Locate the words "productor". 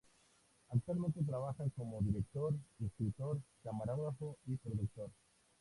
4.55-5.11